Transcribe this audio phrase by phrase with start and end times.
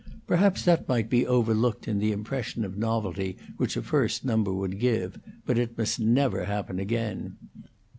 [0.25, 4.79] Perhaps that might be overlooked in the impression of novelty which a first number would
[4.79, 7.35] give, but it must never happen again.